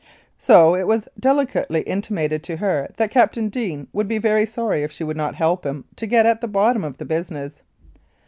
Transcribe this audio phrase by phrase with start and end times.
[0.39, 4.91] So it was delicately intimated to her that Captain Deane would be very sorry if
[4.91, 7.61] she would not help him to get at the bottom of the business.